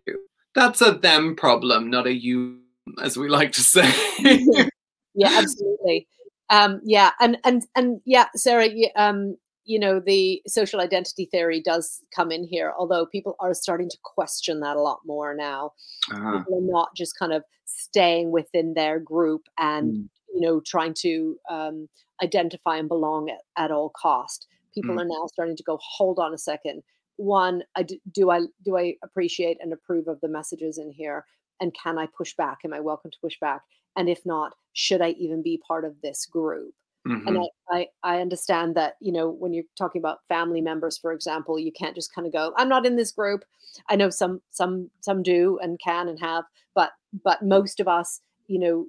[0.55, 2.59] That's a them problem, not a you,
[3.01, 3.89] as we like to say.
[5.15, 6.07] yeah, absolutely.
[6.49, 9.37] Um, yeah, and and and yeah, Sarah, um,
[9.67, 13.97] you know the social identity theory does come in here although people are starting to
[14.01, 15.73] question that a lot more now.
[16.12, 16.39] Uh-huh.
[16.39, 20.10] people are not just kind of staying within their group and mm.
[20.34, 21.88] you know trying to um,
[22.23, 24.47] identify and belong at, at all cost.
[24.73, 25.01] People mm.
[25.01, 26.82] are now starting to go hold on a second.
[27.17, 31.25] One I do, do i do i appreciate and approve of the messages in here?
[31.60, 32.60] And can i push back?
[32.63, 33.62] Am i welcome to push back?
[33.97, 36.73] And if not should i even be part of this group
[37.08, 37.28] Mm-hmm.
[37.28, 41.13] And I, I, I understand that, you know, when you're talking about family members, for
[41.13, 43.43] example, you can't just kind of go, I'm not in this group.
[43.89, 46.43] I know some some some do and can and have,
[46.76, 46.91] but
[47.24, 48.86] but most of us, you know,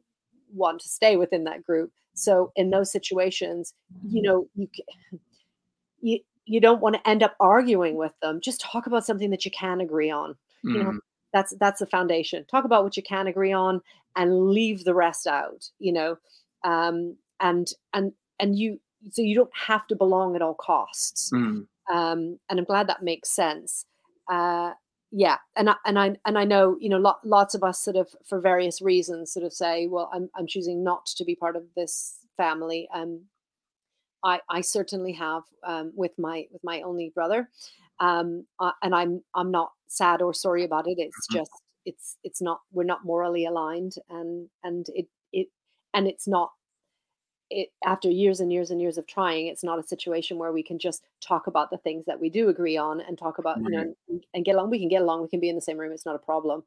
[0.52, 1.92] want to stay within that group.
[2.14, 3.74] So in those situations,
[4.08, 4.68] you know, you
[6.00, 8.40] you you don't want to end up arguing with them.
[8.40, 10.30] Just talk about something that you can agree on.
[10.30, 10.68] Mm-hmm.
[10.70, 10.98] You know, mm-hmm.
[11.32, 12.44] that's that's the foundation.
[12.50, 13.80] Talk about what you can agree on
[14.16, 15.68] and leave the rest out.
[15.78, 16.16] You know,
[16.64, 21.30] um, and and and you so you don't have to belong at all costs.
[21.32, 21.66] Mm.
[21.92, 23.84] um, and i'm glad that makes sense.
[24.30, 24.72] Uh,
[25.10, 27.96] yeah and I, and i and i know you know lot, lots of us sort
[27.96, 31.56] of for various reasons sort of say well i'm, I'm choosing not to be part
[31.56, 32.88] of this family.
[32.92, 33.24] Um
[34.22, 37.48] i i certainly have um, with my with my only brother.
[38.00, 40.98] Um uh, and i'm i'm not sad or sorry about it.
[40.98, 41.38] It's mm-hmm.
[41.38, 41.50] just
[41.84, 45.48] it's it's not we're not morally aligned and and it it
[45.94, 46.50] and it's not
[47.50, 50.62] it, after years and years and years of trying, it's not a situation where we
[50.62, 53.70] can just talk about the things that we do agree on and talk about, you
[53.70, 53.94] know,
[54.34, 54.70] and get along.
[54.70, 55.22] We can get along.
[55.22, 55.92] We can be in the same room.
[55.92, 56.62] It's not a problem.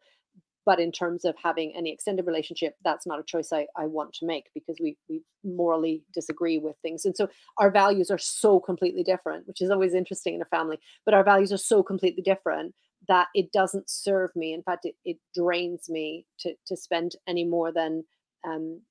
[0.63, 4.13] But in terms of having any extended relationship, that's not a choice I, I want
[4.13, 7.06] to make because we we morally disagree with things.
[7.06, 10.80] And so our values are so completely different, which is always interesting in a family.
[11.04, 12.76] But our values are so completely different
[13.08, 14.54] that it doesn't serve me.
[14.54, 18.04] In fact, it, it drains me to to spend any more than
[18.44, 18.82] um,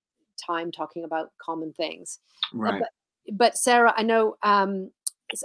[0.44, 2.18] time talking about common things.
[2.55, 2.74] Uh, right.
[2.74, 2.88] Uh, but,
[3.37, 4.90] but, Sarah, I know um,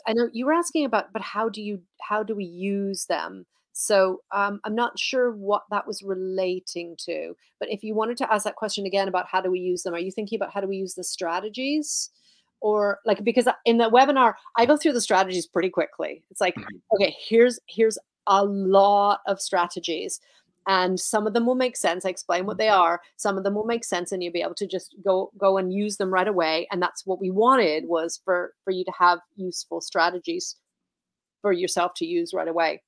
[0.07, 3.45] I know you were asking about, but how do you how do we use them?
[3.77, 7.35] So um, I'm not sure what that was relating to.
[7.59, 9.93] But if you wanted to ask that question again about how do we use them,
[9.93, 12.09] are you thinking about how do we use the strategies?
[12.61, 16.23] Or like because in the webinar, I go through the strategies pretty quickly.
[16.31, 16.77] It's like, mm-hmm.
[16.95, 20.19] okay, here's here's a lot of strategies
[20.67, 22.81] and some of them will make sense i explain what they mm-hmm.
[22.81, 25.57] are some of them will make sense and you'll be able to just go go
[25.57, 28.93] and use them right away and that's what we wanted was for for you to
[28.97, 30.55] have useful strategies
[31.41, 32.81] for yourself to use right away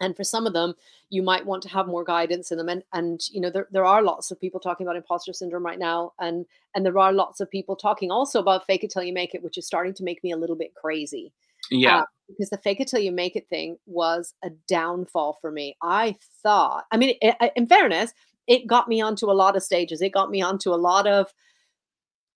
[0.00, 0.74] and for some of them
[1.10, 3.84] you might want to have more guidance in them and and you know there, there
[3.84, 7.40] are lots of people talking about imposter syndrome right now and and there are lots
[7.40, 10.04] of people talking also about fake it till you make it which is starting to
[10.04, 11.32] make me a little bit crazy
[11.70, 12.00] Yeah.
[12.00, 15.76] Uh, because the fake it till you make it thing was a downfall for me.
[15.82, 18.12] I thought, I mean, it, in fairness,
[18.46, 20.00] it got me onto a lot of stages.
[20.00, 21.32] It got me onto a lot of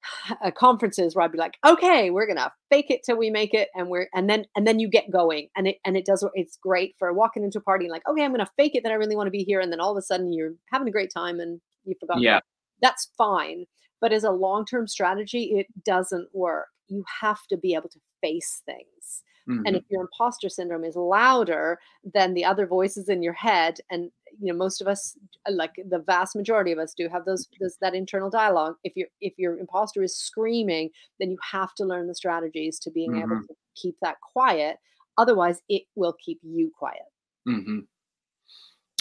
[0.44, 3.68] uh, conferences where I'd be like, okay, we're gonna fake it till we make it,
[3.74, 6.56] and we're and then and then you get going, and it and it does it's
[6.56, 8.96] great for walking into a party and like, okay, I'm gonna fake it that I
[8.96, 11.12] really want to be here, and then all of a sudden you're having a great
[11.14, 12.20] time and you forgot.
[12.20, 12.40] Yeah,
[12.80, 13.66] that's fine,
[14.00, 16.68] but as a long term strategy, it doesn't work.
[16.88, 19.22] You have to be able to face things.
[19.48, 19.62] Mm-hmm.
[19.66, 21.78] And if your imposter syndrome is louder
[22.12, 25.16] than the other voices in your head, and you know most of us,
[25.48, 28.74] uh, like the vast majority of us, do have those, those that internal dialogue.
[28.84, 32.90] If your if your imposter is screaming, then you have to learn the strategies to
[32.90, 33.32] being mm-hmm.
[33.32, 34.76] able to keep that quiet.
[35.16, 37.08] Otherwise, it will keep you quiet.
[37.48, 37.78] Mm-hmm.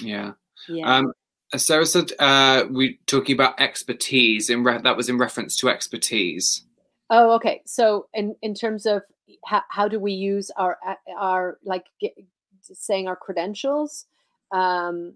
[0.02, 0.32] Yeah.
[0.70, 0.98] Yeah.
[0.98, 1.14] Um,
[1.56, 4.50] Sarah said uh, we talking about expertise.
[4.50, 6.64] In re- that was in reference to expertise.
[7.10, 7.62] Oh, okay.
[7.66, 9.04] So in in terms of
[9.46, 10.78] how, how do we use our
[11.18, 12.14] our like get,
[12.62, 14.06] saying our credentials?
[14.52, 15.14] Um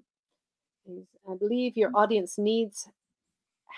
[1.30, 2.90] i believe your audience needs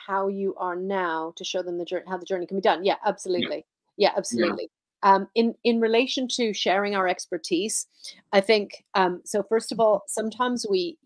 [0.07, 2.83] how you are now to show them the journey how the journey can be done.
[2.85, 3.65] Yeah absolutely.
[3.97, 4.17] Yeah, yeah.
[4.17, 4.69] absolutely.
[5.03, 5.13] Yeah.
[5.15, 7.87] um in in relation to sharing our expertise
[8.31, 10.97] i think um so first of all sometimes we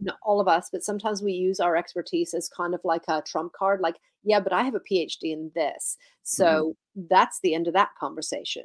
[0.00, 3.22] not all of us, but sometimes we use our expertise as kind of like a
[3.22, 5.96] trump card, like, yeah, but I have a PhD in this.
[5.96, 6.20] Mm-hmm.
[6.24, 7.02] So mm-hmm.
[7.08, 8.64] that's the end of that conversation.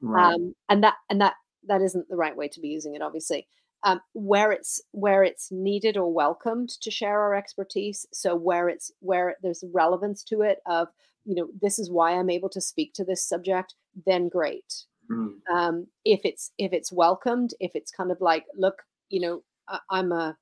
[0.00, 0.34] Right.
[0.34, 1.34] Um, and that and that
[1.66, 3.46] that isn't the right way to be using it, obviously.
[3.82, 8.06] Um, where it's where it's needed or welcomed to share our expertise.
[8.12, 10.88] So where it's where there's relevance to it of,
[11.24, 13.74] you know, this is why I'm able to speak to this subject,
[14.06, 14.84] then great.
[15.10, 15.32] Mm.
[15.52, 18.76] Um, if it's if it's welcomed, if it's kind of like, look,
[19.08, 19.42] you know,
[19.90, 20.36] I'm a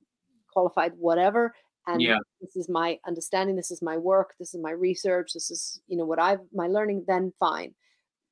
[0.51, 1.53] qualified whatever,
[1.89, 2.17] and yeah.
[2.41, 5.97] this is my understanding, this is my work, this is my research, this is you
[5.97, 7.05] know what I've my learning.
[7.07, 7.73] Then fine,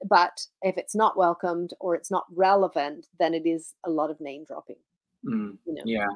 [0.07, 4.21] but if it's not welcomed or it's not relevant, then it is a lot of
[4.21, 4.77] name dropping.
[5.25, 5.81] Mm, you know?
[5.85, 6.07] Yeah,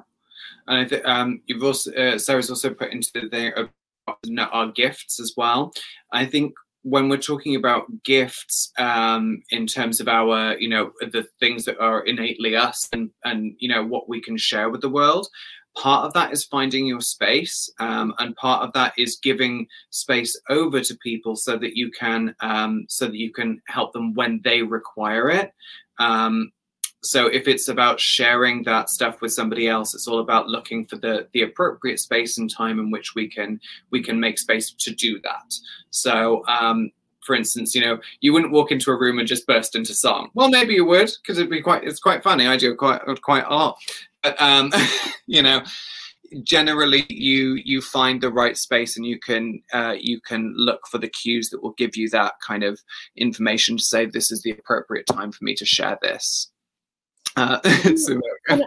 [0.67, 3.69] and I think um, you've also uh, Sarah's also put into the thing of
[4.51, 5.73] our gifts as well.
[6.11, 11.27] I think when we're talking about gifts um, in terms of our you know the
[11.39, 14.89] things that are innately us and and you know what we can share with the
[14.89, 15.27] world
[15.75, 20.39] part of that is finding your space um, and part of that is giving space
[20.49, 24.41] over to people so that you can um, so that you can help them when
[24.43, 25.53] they require it.
[25.99, 26.51] Um,
[27.03, 30.97] so if it's about sharing that stuff with somebody else it's all about looking for
[30.97, 34.93] the the appropriate space and time in which we can we can make space to
[34.93, 35.53] do that.
[35.89, 36.91] So um
[37.25, 40.29] for instance you know you wouldn't walk into a room and just burst into song.
[40.35, 42.45] Well maybe you would because it'd be quite it's quite funny.
[42.45, 43.77] I do quite quite a lot.
[43.79, 44.71] but um
[45.27, 45.61] you know
[46.43, 50.97] generally you you find the right space and you can uh, you can look for
[50.97, 52.79] the cues that will give you that kind of
[53.17, 56.49] information to say this is the appropriate time for me to share this
[57.35, 57.59] uh,
[57.95, 58.57] so, I,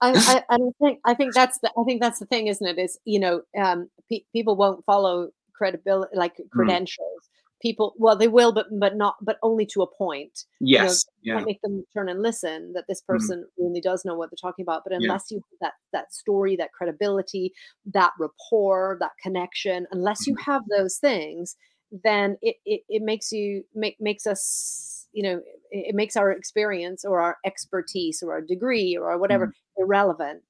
[0.00, 2.78] I, I think I think that's the I think that's the thing, isn't it?
[2.78, 6.44] Is you know um, pe- people won't follow credibility like hmm.
[6.50, 7.00] credentials.
[7.00, 7.35] Mm.
[7.66, 10.44] People, well, they will, but but not, but only to a point.
[10.60, 11.44] Yes, you know, yeah.
[11.44, 13.12] Make them turn and listen that this hmm.
[13.12, 13.64] person mm.
[13.64, 14.82] really does know what they're talking about.
[14.84, 15.36] But unless yeah.
[15.36, 17.52] you have that that story, that credibility,
[17.92, 20.50] that rapport, that connection, unless you hmm.
[20.50, 21.56] have those things,
[21.90, 27.04] then it, it, it makes you make makes us you know it makes our experience
[27.04, 29.82] or our expertise or our degree or whatever mm-hmm.
[29.82, 30.42] irrelevant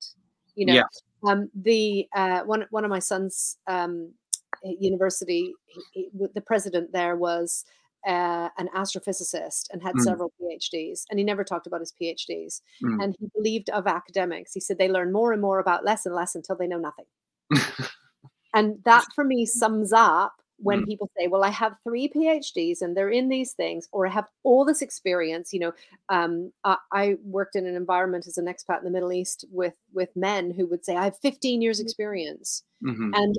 [0.54, 0.82] you know yeah.
[1.26, 4.12] um, the uh, one one of my son's um,
[4.62, 7.64] university he, he, the president there was
[8.06, 10.02] uh, an astrophysicist and had mm.
[10.02, 12.60] several PhDs, and he never talked about his PhDs.
[12.82, 13.02] Mm.
[13.02, 14.54] And he believed of academics.
[14.54, 17.06] He said they learn more and more about less and less until they know nothing.
[18.54, 20.86] and that for me sums up when mm.
[20.86, 24.28] people say, "Well, I have three PhDs and they're in these things," or I have
[24.44, 25.52] all this experience.
[25.52, 25.72] You know,
[26.08, 29.74] um, I, I, worked in an environment as an expat in the Middle East with
[29.92, 31.82] with men who would say, "I have 15 years mm.
[31.82, 33.12] experience," mm-hmm.
[33.14, 33.36] and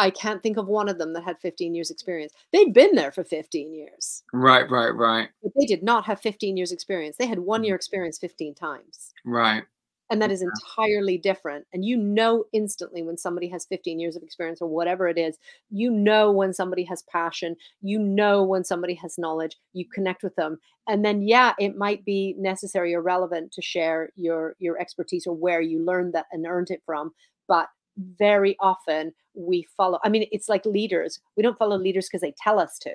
[0.00, 2.32] I can't think of one of them that had 15 years experience.
[2.52, 4.22] They'd been there for 15 years.
[4.32, 5.28] Right, right, right.
[5.42, 7.16] But they did not have 15 years experience.
[7.18, 7.66] They had one mm.
[7.66, 9.12] year experience 15 times.
[9.24, 9.64] Right
[10.10, 14.22] and that is entirely different and you know instantly when somebody has 15 years of
[14.22, 15.38] experience or whatever it is
[15.70, 20.34] you know when somebody has passion you know when somebody has knowledge you connect with
[20.34, 20.58] them
[20.88, 25.34] and then yeah it might be necessary or relevant to share your your expertise or
[25.34, 27.12] where you learned that and earned it from
[27.46, 31.20] but very often we follow i mean it's like leaders.
[31.36, 32.90] We don't follow leaders because they tell us to.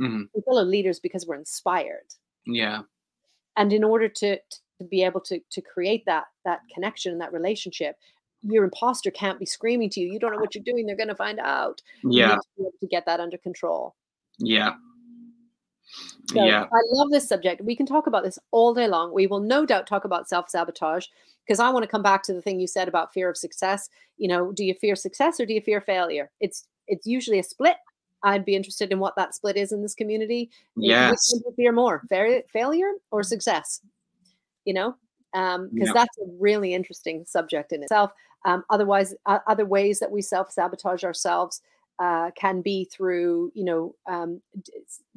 [0.00, 0.22] Mm-hmm.
[0.34, 2.12] we follow leaders because we're inspired.
[2.46, 2.82] Yeah.
[3.56, 7.32] And in order to to be able to to create that that connection and that
[7.32, 7.96] relationship
[8.42, 10.12] your imposter can't be screaming to you.
[10.12, 10.86] You don't know what you're doing.
[10.86, 11.82] They're going to find out.
[12.04, 12.36] Yeah.
[12.58, 13.96] to, to get that under control.
[14.38, 14.74] Yeah
[16.26, 16.64] So Yeah.
[16.64, 17.60] I love this subject.
[17.62, 19.12] We can talk about this all day long.
[19.14, 21.06] We will no doubt talk about self sabotage
[21.46, 23.88] because I want to come back to the thing you said about fear of success.
[24.18, 26.30] You know, do you fear success or do you fear failure?
[26.40, 27.76] It's it's usually a split.
[28.22, 30.50] I'd be interested in what that split is in this community.
[30.74, 31.32] Which Yes.
[31.32, 33.80] one you fear more, failure or success?
[34.64, 34.96] You know,
[35.32, 35.92] because Yeah.
[35.92, 38.10] that's a really interesting subject in itself.
[38.44, 41.60] Um, otherwise, uh, other ways that we self sabotage ourselves
[41.98, 44.72] uh, can be through, you know, um, d-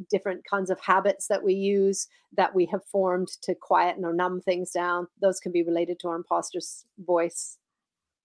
[0.10, 2.08] different kinds of habits that we use
[2.38, 5.08] that we have formed to quieten or numb things down.
[5.22, 7.58] Those can be related to our imposter's voice.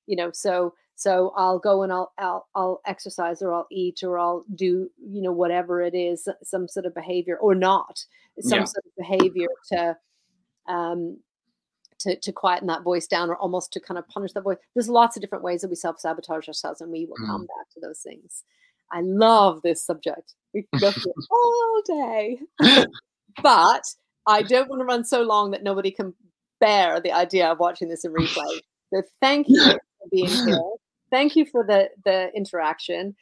[0.06, 4.18] You know, so so I'll go and I'll I'll I'll exercise or I'll eat or
[4.18, 8.04] I'll do you know whatever it is, some sort of behavior or not,
[8.40, 8.66] some Yeah.
[8.66, 9.96] sort of behavior to
[10.68, 11.20] um,
[12.00, 14.58] to, to quieten that voice down or almost to kind of punish that voice.
[14.74, 17.26] There's lots of different ways that we self sabotage ourselves, and we will Mm.
[17.26, 18.44] come back to those things.
[18.92, 20.34] I love this subject.
[20.52, 22.38] We can go through it all day.
[23.42, 23.82] but
[24.26, 26.14] I don't want to run so long that nobody can
[26.60, 28.60] bear the idea of watching this in replay.
[28.92, 29.80] So thank you for
[30.10, 30.60] being here.
[31.10, 33.14] Thank you for the, the interaction.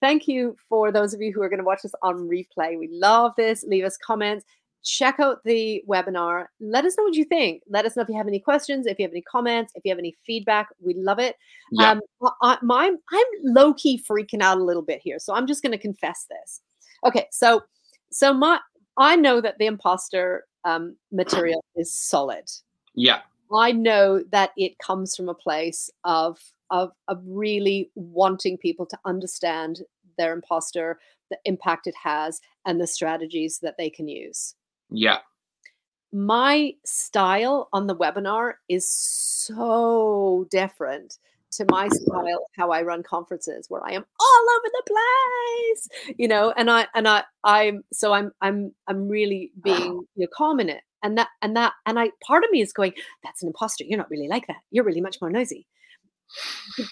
[0.00, 2.78] Thank you for those of you who are going to watch this on replay.
[2.78, 3.64] We love this.
[3.66, 4.44] Leave us comments
[4.84, 6.46] check out the webinar.
[6.60, 7.62] Let us know what you think.
[7.68, 9.90] Let us know if you have any questions, if you have any comments, if you
[9.90, 10.68] have any feedback.
[10.80, 11.36] We love it.
[11.72, 11.92] Yeah.
[11.92, 12.00] Um,
[12.42, 15.72] I, my, I'm low key freaking out a little bit here, so I'm just going
[15.72, 16.60] to confess this.
[17.04, 17.62] Okay, so
[18.10, 18.60] so my
[18.96, 22.44] I know that the imposter um, material is solid.
[22.94, 23.20] Yeah.
[23.52, 26.38] I know that it comes from a place of
[26.70, 29.82] of of really wanting people to understand
[30.16, 34.54] their imposter, the impact it has, and the strategies that they can use
[34.94, 35.18] Yeah.
[36.12, 41.18] my style on the webinar is so different
[41.52, 46.26] to my style how I run conferences where I am all over the place you
[46.28, 50.60] know and I and I I'm so I'm I'm I'm really being you know, calm
[50.60, 52.92] in it and that and that and I part of me is going
[53.22, 55.66] that's an imposter you're not really like that you're really much more noisy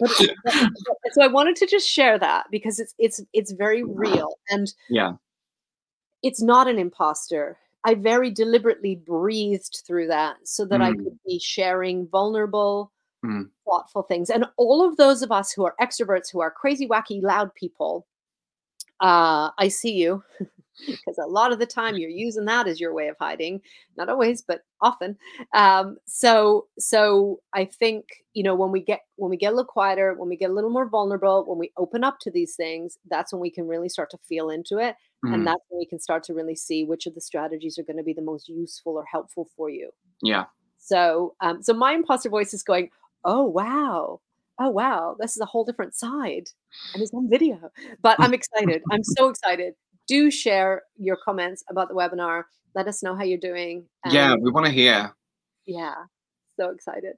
[0.00, 3.82] but, but- but- so I wanted to just share that because it's it's it's very
[3.82, 5.14] real and Yeah.
[6.22, 7.59] it's not an imposter.
[7.84, 11.04] I very deliberately breathed through that so that I Mm.
[11.04, 12.92] could be sharing vulnerable,
[13.24, 13.50] Mm.
[13.66, 14.30] thoughtful things.
[14.30, 18.06] And all of those of us who are extroverts, who are crazy, wacky, loud people,
[19.00, 20.24] uh, I see you
[20.86, 23.60] because a lot of the time you're using that as your way of hiding.
[23.96, 25.16] Not always, but often.
[25.54, 29.64] Um, so, so I think you know when we get when we get a little
[29.66, 32.98] quieter, when we get a little more vulnerable, when we open up to these things,
[33.10, 35.34] that's when we can really start to feel into it Mm.
[35.34, 37.96] and that's when we can start to really see which of the strategies are going
[37.96, 40.46] to be the most useful or helpful for you Yeah.
[40.78, 42.90] so um, so my imposter voice is going
[43.24, 44.20] oh wow
[44.58, 46.48] oh wow this is a whole different side
[46.92, 47.70] and it's on video
[48.02, 49.74] but i'm excited i'm so excited
[50.14, 52.38] do share your comments about the webinar
[52.74, 53.76] let us know how you're doing
[54.16, 54.34] Yeah.
[54.44, 54.98] We want to hear.
[55.66, 55.94] yeah
[56.56, 57.16] so excited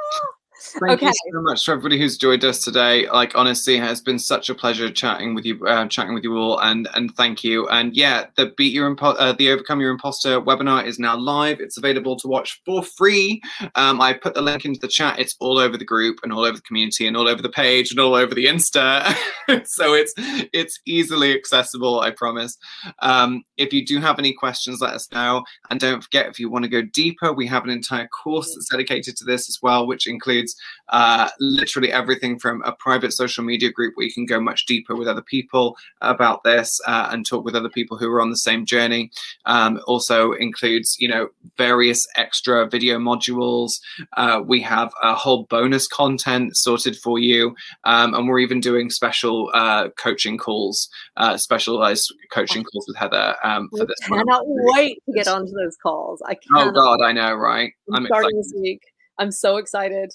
[0.00, 0.28] Ah,
[0.60, 3.08] Thank you so much to everybody who's joined us today.
[3.08, 6.36] Like honestly, it has been such a pleasure chatting with you, uh, chatting with you
[6.36, 7.66] all, and and thank you.
[7.68, 11.60] And yeah, the beat your impo- uh, the overcome your imposter webinar is now live.
[11.60, 13.40] It's available to watch for free.
[13.74, 15.18] Um, I put the link into the chat.
[15.18, 17.90] It's all over the group and all over the community and all over the page
[17.90, 19.16] and all over the Insta.
[19.64, 20.12] so it's
[20.52, 22.00] it's easily accessible.
[22.00, 22.58] I promise.
[23.00, 25.42] Um, if you do have any questions, let us know.
[25.70, 28.68] And don't forget, if you want to go deeper, we have an entire course that's
[28.68, 30.49] dedicated to this as well, which includes
[30.90, 34.96] uh, literally everything from a private social media group where you can go much deeper
[34.96, 38.36] with other people about this uh, and talk with other people who are on the
[38.36, 39.10] same journey.
[39.46, 43.70] Um, also includes, you know, various extra video modules.
[44.16, 48.90] Uh, we have a whole bonus content sorted for you, um, and we're even doing
[48.90, 54.18] special uh, coaching calls, uh, specialized coaching calls with Heather um, for I this one.
[54.20, 57.72] cannot wait to get onto those calls i Oh God, I know, right?
[57.88, 58.54] I'm I'm starting excited.
[58.54, 58.82] this week
[59.20, 60.12] i'm so excited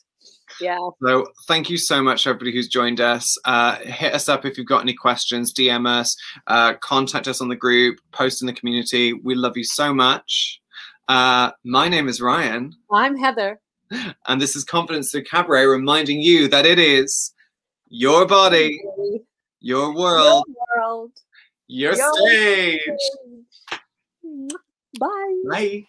[0.60, 3.26] yeah So thank you so much, everybody who's joined us.
[3.45, 5.53] Uh, hit us up if you've got any questions.
[5.53, 6.16] DM us,
[6.47, 9.14] uh, contact us on the group, post in the community.
[9.14, 10.60] We love you so much.
[11.08, 13.60] Uh, my name is Ryan, i'm Heather
[14.28, 17.34] and this is Confidence Through Cabaret, reminding you that it is
[17.88, 18.82] your body,
[19.60, 21.12] your world, Your world
[21.68, 22.80] your your stage.
[24.99, 25.41] Bye.
[25.49, 25.84] Bye.